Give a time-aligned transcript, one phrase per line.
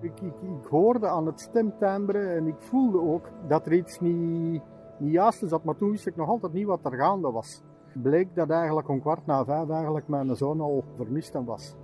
[0.00, 4.62] Ik, ik, hoorde aan het stemtimbre en ik voelde ook dat er iets niet,
[4.98, 7.62] niet juist zat, maar toen wist ik nog altijd niet wat er gaande was.
[7.92, 11.76] Bleek dat eigenlijk om kwart na vijf eigenlijk mijn zoon al vermist was.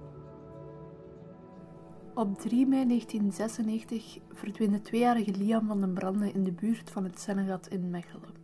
[2.15, 7.04] Op 3 mei 1996 verdween de tweejarige Liam van den Branden in de buurt van
[7.04, 8.35] het Sennegat in Mechelen.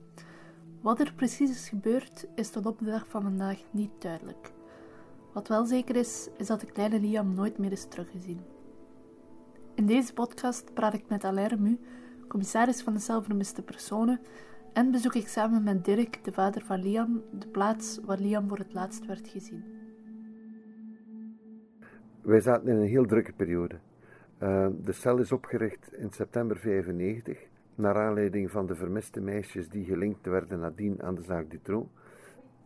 [0.80, 4.52] Wat er precies is gebeurd, is tot op de dag van vandaag niet duidelijk.
[5.32, 8.52] Wat wel zeker is, is dat de kleine Liam nooit meer is teruggezien.
[9.75, 11.79] In deze podcast praat ik met Alain Remu,
[12.29, 14.21] commissaris van de zelfvermiste personen,
[14.72, 18.58] en bezoek ik samen met Dirk, de vader van Liam, de plaats waar Liam voor
[18.58, 19.64] het laatst werd gezien.
[22.22, 23.75] Wij zaten in een heel drukke periode.
[24.43, 27.39] Uh, de cel is opgericht in september 95,
[27.75, 31.89] naar aanleiding van de vermiste meisjes die gelinkt werden nadien aan de zaak Dutroux.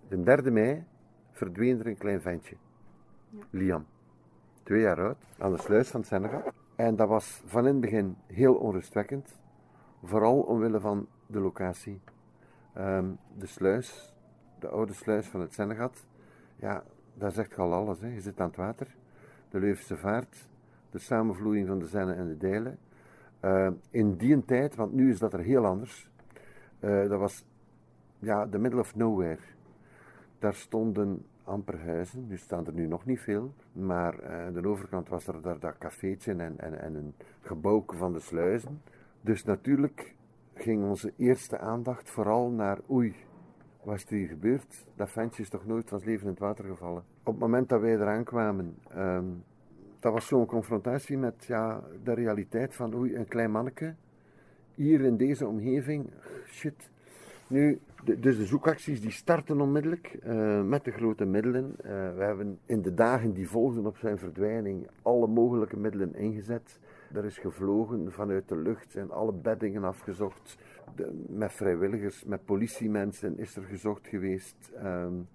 [0.09, 0.85] De 3 mei
[1.33, 2.57] verdween er een klein ventje,
[3.51, 3.87] Liam,
[4.63, 6.53] twee jaar oud, aan de sluis van Senegal.
[6.77, 9.41] En dat was van in het begin heel onrustwekkend,
[10.03, 12.01] vooral omwille van de locatie.
[12.79, 14.15] Um, de sluis,
[14.59, 16.07] de oude sluis van het Sennegat,
[16.57, 16.83] ja,
[17.15, 18.01] daar zegt al alles.
[18.01, 18.09] Hè.
[18.09, 18.97] Je zit aan het water,
[19.51, 20.49] de Leuvense vaart,
[20.91, 22.79] de samenvloeiing van de Zenne en de Dijlen.
[23.45, 26.11] Uh, in die tijd, want nu is dat er heel anders,
[26.81, 27.45] uh, dat was
[28.19, 29.41] ja, the middle of nowhere.
[30.39, 35.09] Daar stonden amper huizen, nu staan er nu nog niet veel, maar aan de overkant
[35.09, 38.83] was er daar dat cafeetje en, en, en een gebouw van de sluizen.
[39.21, 40.15] Dus natuurlijk
[40.55, 43.15] ging onze eerste aandacht vooral naar oei,
[43.83, 44.87] wat is er hier gebeurd?
[44.95, 47.05] Dat ventje is toch nooit van zijn leven in het water gevallen.
[47.23, 49.45] Op het moment dat wij eraan kwamen, um,
[50.01, 53.95] dat was zo'n confrontatie met ja, de realiteit van oei, een klein manneke,
[54.75, 56.11] hier in deze omgeving,
[56.47, 56.91] shit.
[57.49, 61.75] Nu, de, dus de zoekacties die starten onmiddellijk uh, met de grote middelen.
[61.77, 66.79] Uh, we hebben in de dagen die volgden op zijn verdwijning alle mogelijke middelen ingezet.
[67.13, 70.59] Er is gevlogen vanuit de lucht, zijn alle beddingen afgezocht.
[71.27, 74.73] Met vrijwilligers, met politiemensen is er gezocht geweest.
[74.85, 75.29] Um,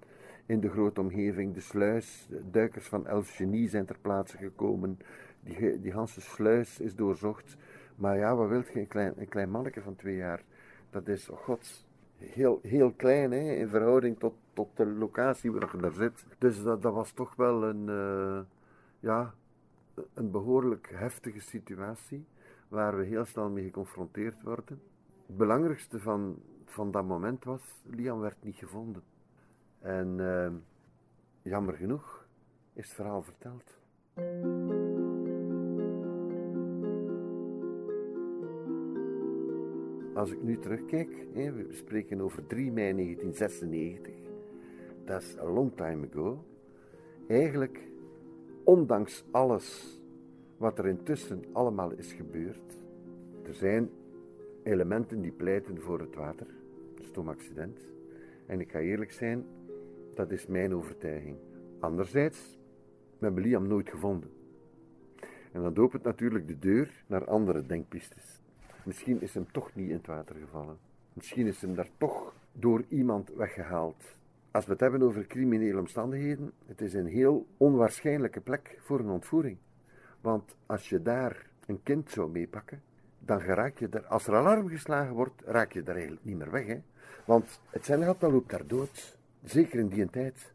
[0.45, 4.99] in de grote omgeving, de sluis, de duikers van Elf Genie zijn ter plaatse gekomen.
[5.43, 7.57] Die, die sluis is doorzocht.
[7.95, 8.79] Maar ja, wat wilt je?
[8.79, 10.43] Een klein, een klein manneke van twee jaar.
[10.89, 11.85] Dat is, oh god,
[12.21, 16.25] heel, heel klein hè, in verhouding tot, tot de locatie waar je daar zit.
[16.37, 18.39] Dus dat, dat was toch wel een, uh,
[18.99, 19.33] ja,
[20.13, 22.25] een behoorlijk heftige situatie
[22.67, 24.81] waar we heel snel mee geconfronteerd worden.
[25.25, 29.03] Het belangrijkste van, van dat moment was, Liam werd niet gevonden.
[29.79, 30.51] En uh,
[31.41, 32.25] jammer genoeg
[32.73, 33.79] is het verhaal verteld.
[40.21, 44.13] Als ik nu terugkijk, hè, we spreken over 3 mei 1996,
[45.05, 46.45] dat is a long time ago.
[47.27, 47.87] Eigenlijk
[48.63, 49.99] ondanks alles
[50.57, 52.83] wat er intussen allemaal is gebeurd,
[53.43, 53.89] er zijn
[54.63, 56.47] elementen die pleiten voor het water,
[56.95, 57.79] het stoomaccident.
[58.45, 59.45] En ik ga eerlijk zijn,
[60.13, 61.37] dat is mijn overtuiging.
[61.79, 62.59] Anderzijds,
[63.17, 64.29] we hebben Liam nooit gevonden.
[65.51, 68.40] En dat opent natuurlijk de deur naar andere denkpistes.
[68.85, 70.77] Misschien is hem toch niet in het water gevallen.
[71.13, 74.03] Misschien is hem daar toch door iemand weggehaald
[74.51, 79.09] als we het hebben over criminele omstandigheden, het is een heel onwaarschijnlijke plek voor een
[79.09, 79.57] ontvoering.
[80.21, 82.81] Want als je daar een kind zou meepakken,
[83.19, 86.51] dan raak je er, als er alarm geslagen wordt, raak je daar eigenlijk niet meer
[86.51, 86.65] weg.
[86.65, 86.79] Hè?
[87.25, 90.53] Want het Senegal loopt daar dood, zeker in die tijd.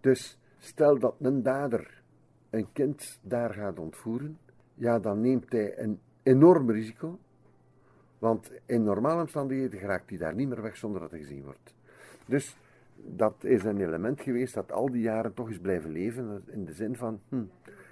[0.00, 2.02] Dus stel dat een dader
[2.50, 4.38] een kind daar gaat ontvoeren,
[4.74, 7.18] ja, dan neemt hij een enorm risico.
[8.20, 11.74] Want in normale omstandigheden raakt hij daar niet meer weg zonder dat hij gezien wordt.
[12.26, 12.56] Dus
[12.96, 16.42] dat is een element geweest dat al die jaren toch is blijven leven.
[16.46, 17.42] In de zin van, hm,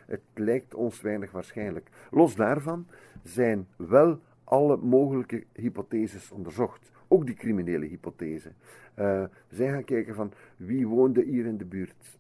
[0.07, 1.89] het lijkt ons weinig waarschijnlijk.
[2.11, 2.87] Los daarvan
[3.23, 6.91] zijn wel alle mogelijke hypotheses onderzocht.
[7.09, 8.53] Ook die criminele hypothese.
[8.95, 12.19] We zijn gaan kijken van wie woonde hier in de buurt.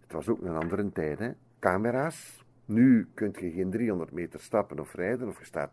[0.00, 1.18] Het was ook een andere tijd.
[1.18, 1.30] Hè?
[1.58, 2.44] Camera's.
[2.64, 5.70] Nu kun je geen 300 meter stappen of rijden, of je staat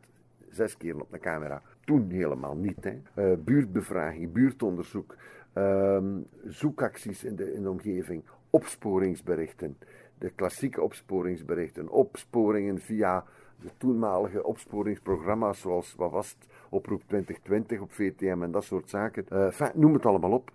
[0.52, 1.62] zes keer op de camera.
[1.86, 2.84] Toen helemaal niet.
[2.84, 3.02] Hè?
[3.16, 5.16] Uh, buurtbevraging, buurtonderzoek
[5.54, 9.78] um, zoekacties in de, in de omgeving, opsporingsberichten,
[10.18, 13.26] de klassieke opsporingsberichten, opsporingen via
[13.60, 16.38] de toenmalige opsporingsprogramma's zoals, wat was
[16.70, 19.28] Oproep 2020 op VTM en dat soort zaken.
[19.30, 20.52] Enfin, noem het allemaal op.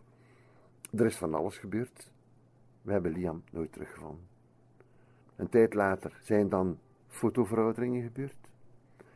[0.90, 2.12] Er is van alles gebeurd.
[2.82, 4.26] We hebben Liam nooit teruggevonden.
[5.36, 8.52] Een tijd later zijn dan fotoverouderingen gebeurd.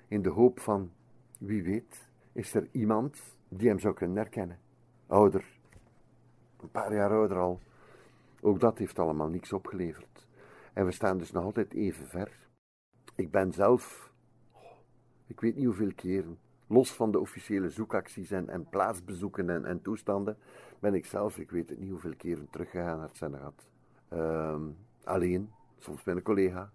[0.09, 0.91] In de hoop van,
[1.39, 4.59] wie weet, is er iemand die hem zou kunnen herkennen.
[5.07, 5.45] Ouder,
[6.61, 7.61] een paar jaar ouder al.
[8.41, 10.27] Ook dat heeft allemaal niks opgeleverd.
[10.73, 12.49] En we staan dus nog altijd even ver.
[13.15, 14.09] Ik ben zelf
[15.29, 19.83] ik weet niet hoeveel keren, los van de officiële zoekacties en, en plaatsbezoeken en, en,
[19.83, 20.37] toestanden,
[20.79, 23.69] ben ik zelf, ik weet het niet hoeveel keren, teruggegaan naar het Sennegat.
[24.09, 24.63] Ehm,
[25.05, 26.71] alleen, soms met een collega,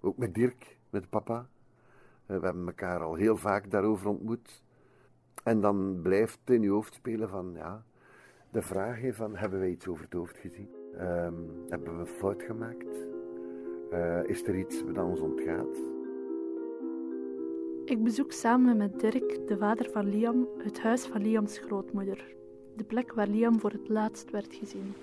[0.00, 1.48] ook met Dirk, met papa.
[2.26, 4.62] We hebben elkaar al heel vaak daarover ontmoet.
[5.44, 7.84] En dan blijft in je hoofd spelen van, ja,
[8.50, 10.68] de vraag van, hebben wij iets over het hoofd gezien?
[11.00, 13.08] Um, hebben we fout gemaakt?
[13.92, 15.76] Uh, is er iets wat ons ontgaat?
[17.84, 22.34] Ik bezoek samen met Dirk, de vader van Liam, het huis van Liams grootmoeder.
[22.76, 24.94] De plek waar Liam voor het laatst werd gezien.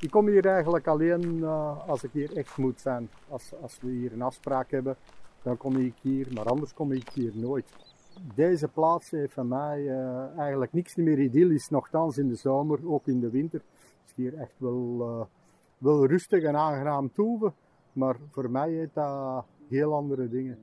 [0.00, 3.08] Ik kom hier eigenlijk alleen uh, als ik hier echt moet zijn.
[3.28, 4.96] Als, als we hier een afspraak hebben,
[5.42, 7.64] dan kom ik hier, maar anders kom ik hier nooit.
[8.34, 13.06] Deze plaats heeft voor mij uh, eigenlijk niks meer idyllisch, nogthans in de zomer, ook
[13.06, 13.60] in de winter.
[13.60, 15.24] Het is hier echt wel, uh,
[15.78, 17.54] wel rustig en aangenaam toeven,
[17.92, 20.58] maar voor mij heeft dat heel andere dingen.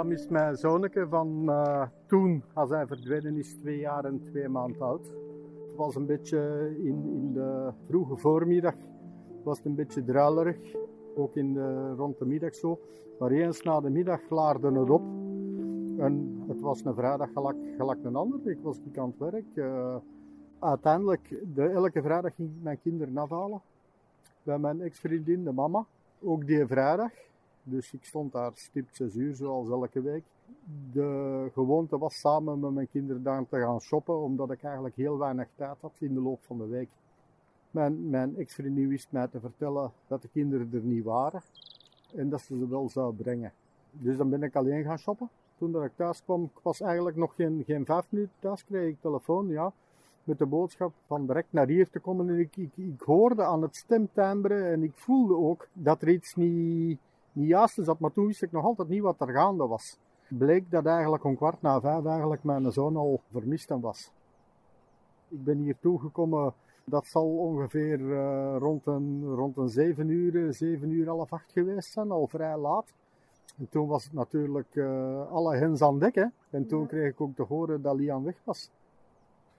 [0.00, 4.48] Liam is mijn zonneke van uh, toen, als hij verdwenen is, twee jaar en twee
[4.48, 5.06] maanden oud.
[5.66, 8.74] Het was een beetje in, in de vroege voormiddag,
[9.42, 10.74] was het een beetje druilerig,
[11.14, 12.78] ook in de, rond de middag zo.
[13.18, 15.02] Maar eens na de middag klaarde het op.
[15.98, 17.28] En het was een vrijdag
[17.76, 18.50] gelijk een ander.
[18.50, 19.46] Ik was niet aan het werk.
[19.54, 19.96] Uh,
[20.58, 23.60] uiteindelijk, de, elke vrijdag ging ik mijn kinderen afhalen.
[24.42, 25.84] Bij mijn ex-vriendin, de mama.
[26.22, 27.12] Ook die vrijdag.
[27.62, 30.24] Dus ik stond daar stipt 6 uur, zoals elke week.
[30.92, 35.18] De gewoonte was samen met mijn kinderen daar te gaan shoppen, omdat ik eigenlijk heel
[35.18, 36.88] weinig tijd had in de loop van de week.
[37.70, 41.42] Mijn, mijn ex-vriendin wist mij te vertellen dat de kinderen er niet waren
[42.14, 43.52] en dat ze ze wel zou brengen.
[43.90, 45.28] Dus dan ben ik alleen gaan shoppen.
[45.58, 48.88] Toen dat ik thuis kwam, ik was eigenlijk nog geen, geen vijf minuten thuis, kreeg
[48.88, 49.72] ik telefoon, ja,
[50.24, 52.28] met de boodschap van direct naar hier te komen.
[52.28, 56.34] En ik, ik, ik hoorde aan het stemtimbre en ik voelde ook dat er iets
[56.34, 56.98] niet,
[57.32, 59.98] niet juist zat, maar toen wist ik nog altijd niet wat er gaande was.
[60.28, 64.12] Bleek dat eigenlijk om kwart na vijf eigenlijk mijn zoon al vermist was.
[65.28, 66.52] Ik ben hier toegekomen,
[66.84, 71.92] dat zal ongeveer uh, rond, een, rond een zeven uur, zeven uur half acht geweest
[71.92, 72.92] zijn, al vrij laat.
[73.58, 76.14] En toen was het natuurlijk uh, alle hens aan dek.
[76.14, 76.26] Hè?
[76.50, 78.70] En toen kreeg ik ook te horen dat Lian weg was.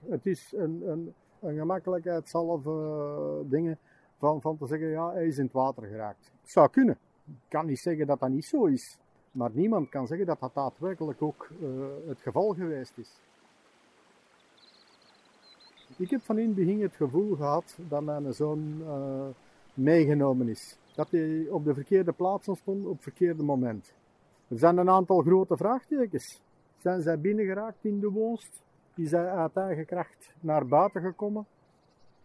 [0.08, 3.78] Het is een, een, een gemakkelijkheidshalve uh, dingen
[4.16, 6.30] van, van te zeggen, ja, hij is in het water geraakt.
[6.40, 6.98] Het zou kunnen.
[7.26, 8.98] Ik kan niet zeggen dat dat niet zo is.
[9.30, 11.68] Maar niemand kan zeggen dat dat daadwerkelijk ook uh,
[12.06, 13.20] het geval geweest is.
[15.96, 19.26] Ik heb van in het begin het gevoel gehad dat mijn zoon uh,
[19.74, 20.78] meegenomen is.
[20.94, 23.94] Dat hij op de verkeerde plaats stond op het verkeerde moment.
[24.48, 26.40] Er zijn een aantal grote vraagtekens.
[26.78, 28.62] Zijn zij binnengeraakt in de woonst?
[28.94, 31.46] Is hij uit eigen kracht naar buiten gekomen?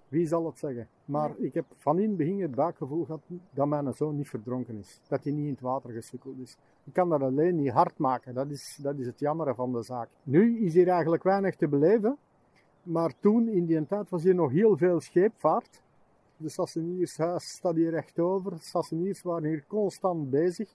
[0.07, 0.88] Wie zal het zeggen?
[1.06, 4.77] Maar ik heb van in het begin het buikgevoel gehad dat mijn zoon niet verdronken
[4.77, 5.00] is.
[5.07, 6.57] Dat hij niet in het water gesukkeld is.
[6.83, 8.33] Ik kan dat alleen niet hard maken.
[8.33, 10.09] Dat is, dat is het jammere van de zaak.
[10.24, 12.18] Nu is hier eigenlijk weinig te beleven.
[12.83, 15.81] Maar toen, in die tijd, was hier nog heel veel scheepvaart.
[16.38, 18.51] De Sasseniershuis staat hier recht over.
[18.51, 20.74] De Sasseniers waren hier constant bezig.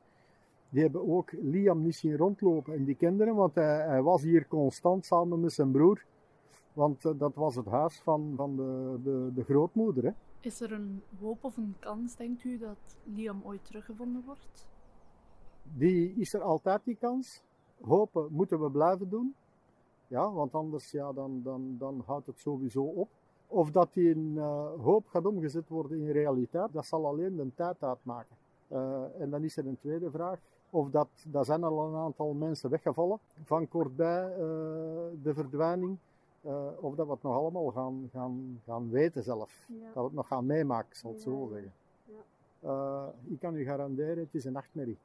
[0.69, 2.75] Die hebben ook Liam niet zien rondlopen.
[2.75, 6.05] En die kenden hem, want hij, hij was hier constant samen met zijn broer.
[6.73, 10.05] Want uh, dat was het huis van, van de, de, de grootmoeder.
[10.05, 10.11] Hè.
[10.41, 14.69] Is er een hoop of een kans, denkt u, dat Liam ooit teruggevonden wordt?
[15.63, 17.43] Die is er altijd die kans.
[17.81, 19.35] Hopen moeten we blijven doen.
[20.07, 23.09] Ja, want anders ja, dan, dan, dan houdt het sowieso op.
[23.47, 27.55] Of dat die in uh, hoop gaat omgezet worden in realiteit, dat zal alleen de
[27.55, 28.37] tijd uitmaken.
[28.73, 30.41] Uh, en dan is er een tweede vraag.
[30.71, 34.37] Of dat, daar zijn al een aantal mensen weggevallen van kortbij uh,
[35.23, 35.99] de verdwijning.
[36.47, 39.67] Uh, of dat we het nog allemaal gaan, gaan, gaan weten zelf.
[39.69, 39.85] Ja.
[39.85, 41.73] Dat we het nog gaan meemaken, zal het ja, zo zeggen.
[42.05, 42.15] Ja.
[42.65, 44.99] Uh, ik kan u garanderen, het is een nachtmerrie.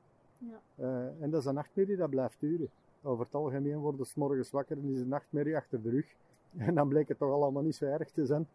[0.76, 2.70] Uh, en dat is een nachtmerrie dat blijft duren.
[3.02, 6.06] Over het algemeen worden ze morgens wakker en is een nachtmerrie achter de rug.
[6.58, 8.48] En dan bleek het toch allemaal niet zo erg te zijn.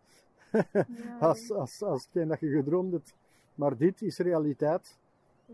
[1.20, 3.14] als, als, als hetgeen dat je gedroomd hebt.
[3.54, 4.98] Maar dit is realiteit.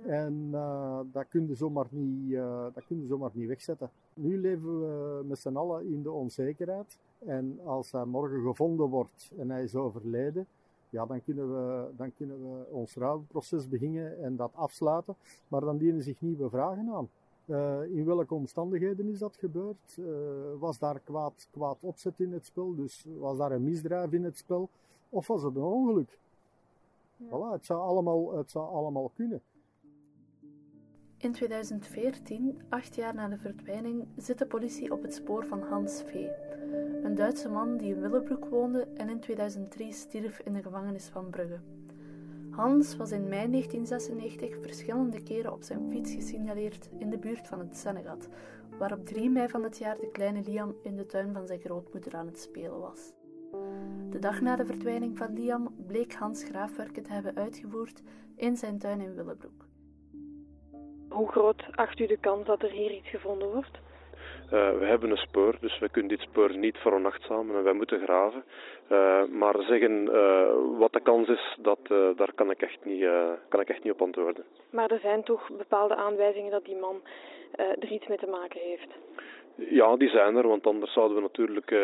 [0.07, 3.91] En uh, dat kun je zomaar niet, uh, dat kun je zomaar niet wegzetten.
[4.15, 6.97] Nu leven we met z'n allen in de onzekerheid.
[7.19, 10.47] En als hij morgen gevonden wordt en hij is overleden,
[10.91, 15.15] ja, dan kunnen we, dan kunnen we ons rouwproces beginnen en dat afsluiten.
[15.49, 17.09] Maar dan dienen zich nieuwe vragen aan.
[17.47, 19.97] Uh, in welke omstandigheden is dat gebeurd?
[19.99, 20.07] Uh,
[20.59, 22.75] was daar kwaad, kwaad opzet in het spel?
[22.75, 24.69] Dus was daar een misdrijf in het spel?
[25.09, 26.19] Of was het een ongeluk?
[27.17, 27.27] Ja.
[27.27, 29.41] Voilà, het zou allemaal, het zou allemaal kunnen.
[31.21, 36.03] In 2014, acht jaar na de verdwijning, zit de politie op het spoor van Hans
[36.03, 36.15] V.,
[37.03, 41.31] een Duitse man die in Willebroek woonde en in 2003 stierf in de gevangenis van
[41.31, 41.61] Brugge.
[42.51, 47.59] Hans was in mei 1996 verschillende keren op zijn fiets gesignaleerd in de buurt van
[47.59, 48.29] het Sennegat,
[48.79, 51.61] waar op 3 mei van het jaar de kleine Liam in de tuin van zijn
[51.61, 53.13] grootmoeder aan het spelen was.
[54.11, 58.03] De dag na de verdwijning van Liam bleek Hans graafwerken te hebben uitgevoerd
[58.37, 59.68] in zijn tuin in Willebroek.
[61.09, 63.79] Hoe groot acht u de kans dat er hier iets gevonden wordt?
[64.53, 68.01] Uh, we hebben een spoor, dus we kunnen dit spoor niet veronachtzamen en wij moeten
[68.03, 68.45] graven.
[68.91, 71.79] Uh, maar zeggen uh, wat de kans is, dat,
[72.17, 73.07] daar kan ik, echt niet,
[73.49, 74.45] kan ik echt niet op antwoorden.
[74.71, 77.01] Maar er zijn toch bepaalde aanwijzingen dat die man
[77.57, 78.89] er iets mee te maken heeft?
[79.67, 81.81] Ja, die zijn er, want anders zouden we natuurlijk uh,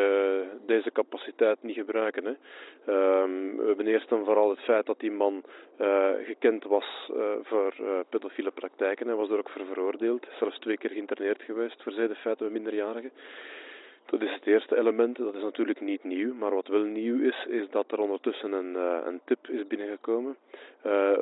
[0.67, 2.25] deze capaciteit niet gebruiken.
[2.25, 2.31] Hè.
[2.31, 2.37] Uh,
[3.57, 5.43] we hebben eerst en vooral het feit dat die man
[5.81, 7.75] uh, gekend was uh, voor
[8.09, 9.07] pedofiele praktijken.
[9.07, 13.11] Hij was er ook voor veroordeeld, zelfs twee keer geïnterneerd geweest voor feiten bij minderjarigen.
[14.07, 17.47] Dat is het eerste element, dat is natuurlijk niet nieuw, maar wat wel nieuw is,
[17.49, 18.75] is dat er ondertussen een,
[19.07, 20.37] een tip is binnengekomen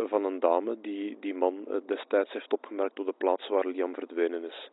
[0.06, 4.44] van een dame die die man destijds heeft opgemerkt op de plaats waar Liam verdwenen
[4.44, 4.70] is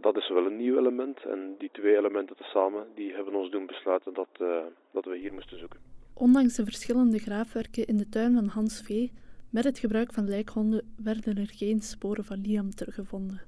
[0.00, 1.24] dat is wel een nieuw element.
[1.24, 4.56] En die twee elementen tezamen die hebben ons doen besluiten dat, uh,
[4.90, 5.80] dat we hier moesten zoeken.
[6.14, 9.08] Ondanks de verschillende graafwerken in de tuin van Hans V.
[9.50, 13.40] met het gebruik van lijkhonden werden er geen sporen van Liam teruggevonden.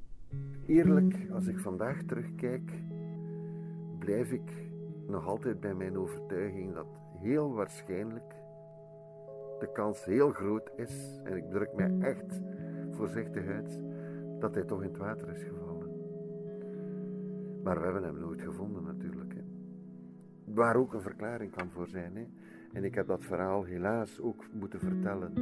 [0.66, 2.70] Eerlijk, als ik vandaag terugkijk,
[3.99, 4.50] blijf ik
[5.06, 6.87] nog altijd bij mijn overtuiging dat
[7.20, 8.35] heel waarschijnlijk
[9.58, 12.40] de kans heel groot is, en ik druk mij echt
[12.90, 13.82] voorzichtig uit,
[14.38, 15.77] dat hij toch in het water is gevallen.
[17.69, 19.35] Maar we hebben hem nooit gevonden natuurlijk.
[19.35, 19.43] Hè.
[20.55, 22.17] Waar ook een verklaring kan voor zijn.
[22.17, 22.27] Hè.
[22.73, 25.33] En ik heb dat verhaal helaas ook moeten vertellen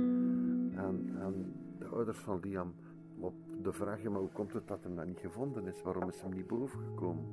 [0.77, 1.35] aan, aan
[1.79, 2.75] de ouders van Liam.
[3.19, 5.83] Op de vraag, maar hoe komt het dat hem dat niet gevonden is?
[5.83, 7.25] Waarom is hem niet bovengekomen?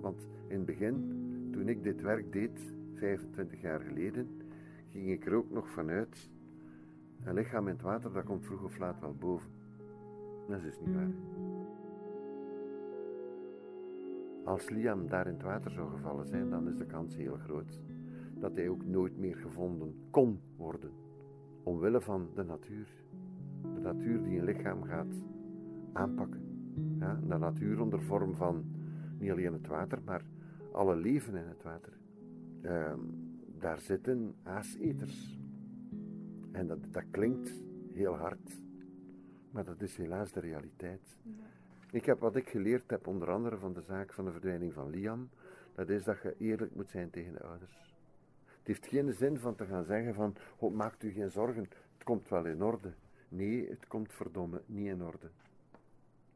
[0.00, 4.42] Want in het begin, toen ik dit werk deed, 25 jaar geleden,
[4.90, 6.30] ging ik er ook nog vanuit,
[7.24, 9.50] een lichaam in het water, dat komt vroeg of laat wel boven.
[10.48, 11.49] Dat is dus niet waar.
[14.44, 17.82] Als Liam daar in het water zou gevallen zijn, dan is de kans heel groot
[18.34, 20.90] dat hij ook nooit meer gevonden kon worden.
[21.62, 22.88] Omwille van de natuur.
[23.62, 25.14] De natuur die een lichaam gaat
[25.92, 26.40] aanpakken.
[26.98, 28.64] Ja, de natuur onder vorm van
[29.18, 30.24] niet alleen het water, maar
[30.72, 31.92] alle leven in het water.
[32.62, 32.94] Uh,
[33.58, 35.38] daar zitten aaseters.
[36.52, 38.62] En dat, dat klinkt heel hard,
[39.50, 41.18] maar dat is helaas de realiteit.
[41.92, 44.90] Ik heb wat ik geleerd heb, onder andere van de zaak van de verdwijning van
[44.90, 45.28] Liam,
[45.74, 47.94] dat is dat je eerlijk moet zijn tegen de ouders.
[48.58, 51.62] Het heeft geen zin van te gaan zeggen van, oh, maakt u geen zorgen,
[51.94, 52.92] het komt wel in orde.
[53.28, 55.30] Nee, het komt verdomme niet in orde.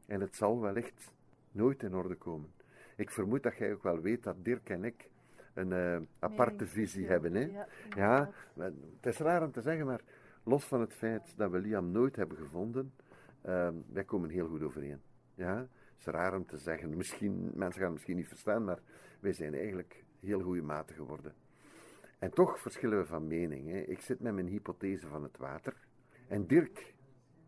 [0.07, 1.13] En het zal wellicht
[1.53, 2.53] nooit in orde komen.
[2.97, 5.11] Ik vermoed dat jij ook wel weet dat Dirk en ik
[5.55, 7.35] een uh, aparte visie hebben.
[7.35, 7.41] Hè?
[7.41, 8.31] Ja, ja,
[9.01, 10.01] het is raar om te zeggen, maar
[10.43, 12.93] los van het feit dat we Liam nooit hebben gevonden,
[13.47, 15.01] uh, wij komen heel goed overeen.
[15.35, 16.97] Ja, het is raar om te zeggen.
[16.97, 18.79] Misschien, mensen gaan het misschien niet verstaan, maar
[19.21, 21.35] wij zijn eigenlijk heel goede maten geworden.
[22.19, 23.71] En toch verschillen we van mening.
[23.71, 23.79] Hè.
[23.79, 25.75] Ik zit met mijn hypothese van het water.
[26.29, 26.95] En Dirk,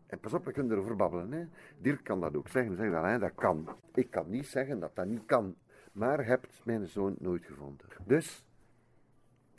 [0.07, 1.31] en pas op, we kunnen erover babbelen.
[1.31, 1.45] Hè.
[1.77, 2.75] Dirk kan dat ook zeggen.
[2.75, 3.75] Zeg dat, dat kan.
[3.93, 5.55] Ik kan niet zeggen dat dat niet kan.
[5.91, 7.85] Maar hebt mijn zoon nooit gevonden.
[8.05, 8.45] Dus,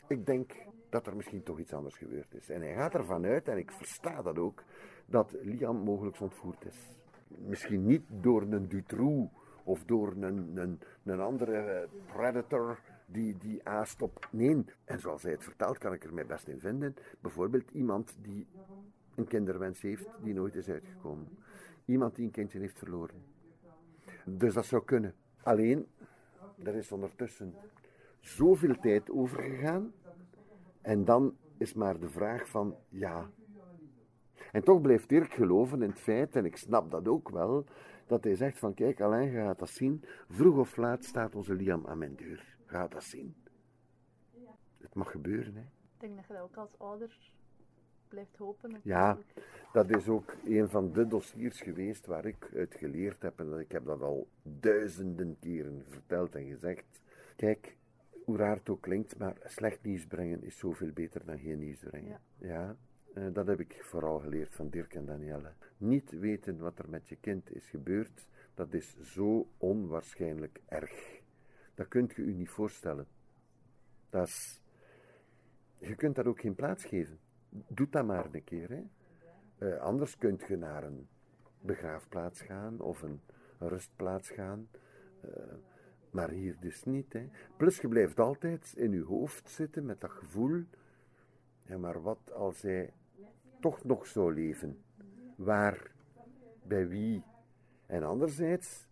[0.07, 0.51] ik denk
[0.89, 2.49] dat er misschien toch iets anders gebeurd is.
[2.49, 4.63] En hij gaat ervan uit, en ik versta dat ook,
[5.05, 6.99] dat Liam mogelijk ontvoerd is
[7.37, 9.31] misschien niet door een Dutroux
[9.63, 14.27] of door een, een, een andere eh, predator die, die aast op.
[14.31, 16.95] Nee, en zoals hij het vertelt, kan ik er mij best in vinden.
[17.19, 18.47] Bijvoorbeeld iemand die
[19.15, 21.27] een kinderwens heeft die nooit is uitgekomen.
[21.85, 23.23] Iemand die een kindje heeft verloren.
[24.25, 25.13] Dus dat zou kunnen.
[25.43, 25.87] Alleen,
[26.63, 27.53] er is ondertussen
[28.19, 29.93] zoveel tijd overgegaan.
[30.81, 33.29] En dan is maar de vraag van, ja,
[34.51, 37.65] en toch blijft Dirk geloven in het feit, en ik snap dat ook wel,
[38.07, 40.03] dat hij zegt van kijk, Alain, gaat dat zien.
[40.29, 42.57] Vroeg of laat staat onze Liam aan mijn deur.
[42.65, 43.35] Ga dat zien.
[44.77, 45.61] Het mag gebeuren, hè.
[45.61, 47.17] Ik denk dat je dat ook als ouder
[48.07, 48.79] blijft hopen.
[48.83, 49.17] Ja,
[49.71, 53.39] dat is ook een van de dossiers geweest waar ik uit geleerd heb.
[53.39, 57.01] En ik heb dat al duizenden keren verteld en gezegd.
[57.35, 57.77] Kijk,
[58.23, 61.79] hoe raar het ook klinkt, maar slecht nieuws brengen is zoveel beter dan geen nieuws
[61.79, 62.19] brengen.
[62.37, 62.47] Ja.
[62.47, 62.75] ja.
[63.19, 65.51] Eh, dat heb ik vooral geleerd van Dirk en Danielle.
[65.77, 71.21] Niet weten wat er met je kind is gebeurd, dat is zo onwaarschijnlijk erg.
[71.73, 73.07] Dat kunt je u niet voorstellen.
[74.09, 74.61] Dat is,
[75.77, 77.19] je kunt daar ook geen plaats geven.
[77.49, 78.69] Doe dat maar een keer.
[78.69, 78.83] Hè.
[79.67, 81.07] Uh, anders kunt je naar een
[81.61, 83.21] begraafplaats gaan of een,
[83.59, 84.69] rustplaats gaan.
[85.25, 85.31] Uh,
[86.11, 87.13] maar hier dus niet.
[87.13, 87.29] Hè.
[87.57, 90.63] Plus je blijft altijd in je hoofd zitten met dat gevoel.
[91.63, 92.93] Ja, maar wat als hij
[93.59, 94.77] toch nog zou leven?
[95.35, 95.91] Waar?
[96.63, 97.23] Bij wie?
[97.85, 98.87] En anderzijds,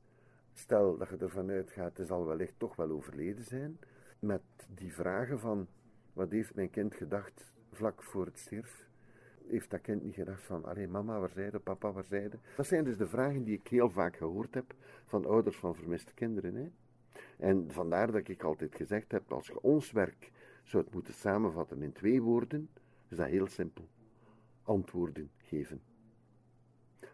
[0.53, 3.79] stel dat je ervan uitgaat, het zal wellicht toch wel overleden zijn.
[4.19, 4.41] Met
[4.73, 5.67] die vragen van,
[6.13, 8.87] wat heeft mijn kind gedacht vlak voor het stierf?
[9.47, 12.37] heeft dat kind niet gedacht van, allee mama, waar zijde, papa, waar zijde?
[12.55, 14.73] Dat zijn dus de vragen die ik heel vaak gehoord heb
[15.05, 16.55] van ouders van vermiste kinderen.
[16.55, 16.69] Hè?
[17.37, 20.31] En vandaar dat ik altijd gezegd heb, als je ons werk
[20.63, 22.69] zou het moeten samenvatten in twee woorden,
[23.07, 23.87] is dat heel simpel.
[24.67, 25.81] Antwoorden geven.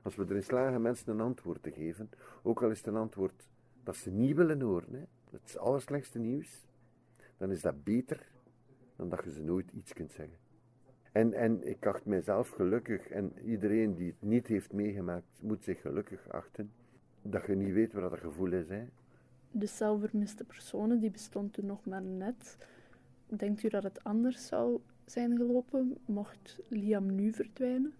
[0.01, 2.09] Als we erin slagen mensen een antwoord te geven,
[2.43, 3.47] ook al is het een antwoord
[3.83, 6.65] dat ze niet willen horen, hè, het allerslechtste nieuws,
[7.37, 8.31] dan is dat beter
[8.95, 10.37] dan dat je ze nooit iets kunt zeggen.
[11.11, 15.81] En, en ik acht mijzelf gelukkig, en iedereen die het niet heeft meegemaakt, moet zich
[15.81, 16.71] gelukkig achten,
[17.21, 18.69] dat je niet weet wat dat gevoel is.
[18.69, 18.85] Hè.
[19.51, 22.57] De zelfvermiste personen, die bestond toen nog maar net.
[23.27, 27.93] Denkt u dat het anders zou zijn gelopen, mocht Liam nu verdwijnen?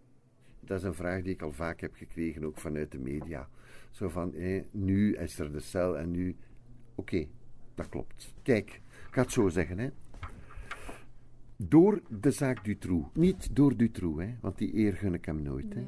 [0.59, 3.49] Dat is een vraag die ik al vaak heb gekregen, ook vanuit de media.
[3.91, 4.33] Zo van,
[4.71, 6.35] nu is er de cel en nu...
[6.95, 7.27] Oké,
[7.75, 8.33] dat klopt.
[8.41, 8.69] Kijk,
[9.07, 9.89] ik ga het zo zeggen, hè.
[11.55, 13.09] Door de zaak Dutroux.
[13.13, 15.73] Niet door Dutroux, hè, want die eer gun ik hem nooit.
[15.73, 15.85] Hè.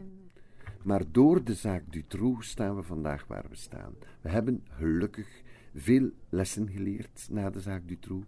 [0.83, 3.93] Maar door de zaak Dutroux staan we vandaag waar we staan.
[4.21, 5.43] We hebben gelukkig
[5.73, 8.25] veel lessen geleerd na de zaak Dutroux.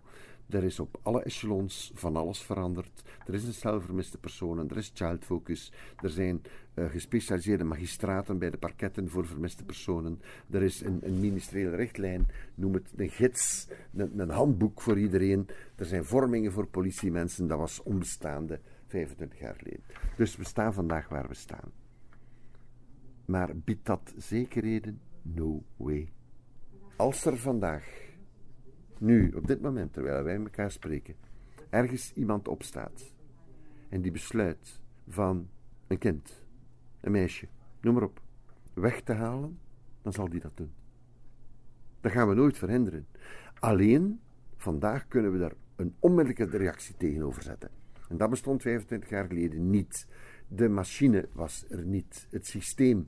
[0.50, 3.04] Er is op alle echelons van alles veranderd.
[3.25, 6.42] Er is een stel vermiste personen, er is child focus, er zijn
[6.74, 12.27] uh, gespecialiseerde magistraten bij de parketten voor vermiste personen, er is een, een ministeriële richtlijn,
[12.56, 15.48] noem het een gids, een, een, handboek voor iedereen.
[15.75, 19.84] Er zijn vormingen voor politiemensen, dat was onbestaande 25 jaar geleden.
[20.18, 21.72] Dus we staan vandaag waar we staan.
[23.25, 25.01] Maar biedt dat zekerheden?
[25.22, 26.12] No way.
[26.96, 28.07] Als er vandaag
[29.00, 31.16] nu, op dit moment, terwijl wij elkaar spreken,
[31.70, 33.14] ergens iemand opstaat
[33.90, 35.50] en die besluit van
[35.88, 36.44] een kind,
[37.02, 37.48] een meisje,
[37.82, 38.22] noem maar op,
[38.74, 39.60] weg te halen,
[40.02, 40.72] dan zal die dat doen.
[42.02, 43.08] Dat gaan we nooit verhinderen.
[43.60, 44.20] Alleen,
[44.56, 47.70] vandaag kunnen we daar een onmiddellijke reactie tegenover zetten.
[48.10, 50.08] En dat bestond 25 jaar geleden niet.
[50.48, 52.28] De machine was er niet.
[52.30, 53.06] Het systeem.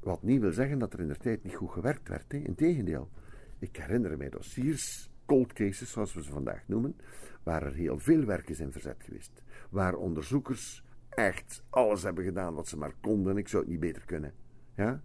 [0.00, 2.32] Wat niet wil zeggen dat er in de tijd niet goed gewerkt werd.
[2.32, 2.38] Hè.
[2.38, 3.08] Integendeel.
[3.58, 6.96] Ik herinner mij dossiers, cold cases zoals we ze vandaag noemen,
[7.42, 9.42] waar er heel veel werk is in verzet geweest.
[9.70, 13.36] Waar onderzoekers echt alles hebben gedaan wat ze maar konden.
[13.36, 14.32] Ik zou het niet beter kunnen.
[14.74, 15.02] Ja?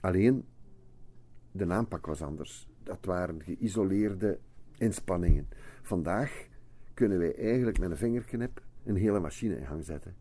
[0.00, 0.44] Alleen,
[1.52, 2.68] de aanpak was anders.
[2.82, 4.38] Dat waren geïsoleerde
[4.78, 5.48] inspanningen.
[5.82, 6.46] Vandaag
[6.94, 10.16] kunnen wij eigenlijk met een vingerknip een hele machine in gang zetten.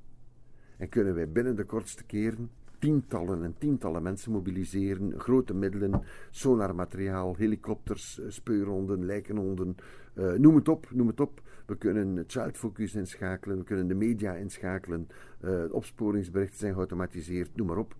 [0.77, 2.49] En kunnen wij binnen de kortste keren
[2.85, 9.75] tientallen en tientallen mensen mobiliseren, grote middelen, sonarmateriaal, helikopters, eh, speurhonden, lijkenhonden,
[10.13, 11.41] uh, noem het op, noem het op.
[11.65, 15.07] We kunnen child focus inschakelen, we kunnen de media inschakelen,
[15.41, 17.95] uh, opsporingsberichten zijn geautomatiseerd, noem maar op.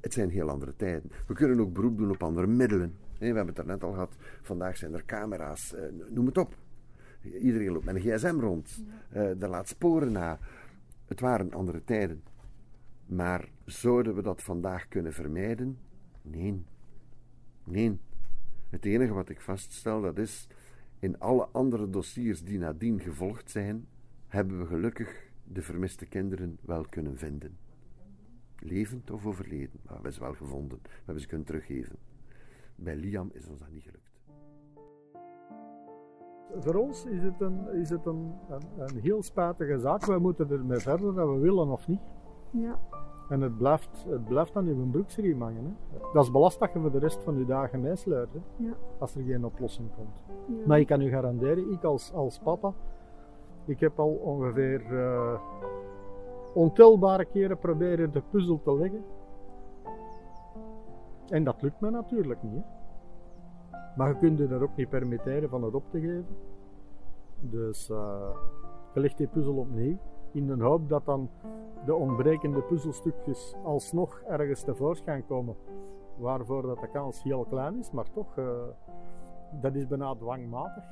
[0.00, 1.10] Het zijn heel andere tijden.
[1.26, 2.94] We kunnen ook beroep doen op andere middelen.
[3.18, 5.74] we hebben het er net al gehad, vandaag zijn er camera's,
[6.08, 6.54] noem het op.
[7.22, 10.38] Iedereen loopt met een gsm rond, er laat sporen na.
[11.04, 12.22] Het waren andere tijden.
[13.06, 15.78] Maar zouden we dat vandaag kunnen vermijden?
[16.22, 16.64] Nee.
[17.64, 17.98] Nee.
[18.70, 20.48] Het enige wat ik vaststel, dat is,
[20.98, 23.86] in alle andere dossiers die nadien gevolgd zijn,
[24.26, 27.56] hebben we gelukkig de vermiste kinderen wel kunnen vinden.
[28.58, 30.78] Levend of overleden, maar we hebben ze wel gevonden.
[30.82, 31.96] We hebben ze kunnen teruggeven.
[32.76, 34.12] Bij Liam is ons dat niet gelukt.
[36.64, 40.04] Voor ons is het een, is het een, een, een heel spatige zaak.
[40.04, 42.00] Wij moeten ermee verder, dat we willen of niet.
[42.50, 42.78] Ja.
[43.28, 45.64] En het blijft, het blijft aan uw broeksriem hangen.
[45.64, 45.98] Hè.
[46.12, 48.28] Dat is belast dat je voor de rest van je dagen meesluit.
[48.56, 48.72] Ja.
[48.98, 50.22] Als er geen oplossing komt.
[50.46, 50.66] Ja.
[50.66, 52.72] Maar ik kan u garanderen, ik als, als papa,
[53.64, 55.40] ik heb al ongeveer uh,
[56.54, 59.04] ontelbare keren proberen de puzzel te leggen.
[61.28, 62.52] En dat lukt me natuurlijk niet.
[62.52, 62.62] Hè.
[63.96, 66.36] Maar je kunt je er ook niet permitteren van het op te geven.
[67.40, 68.30] Dus uh,
[68.94, 69.96] je legt die puzzel opnieuw
[70.32, 71.28] in de hoop dat dan
[71.84, 75.56] de ontbrekende puzzelstukjes alsnog ergens tevoorschijn komen.
[76.16, 78.46] Waarvoor dat de kans heel klein is, maar toch, uh,
[79.60, 80.84] dat is bijna dwangmatig.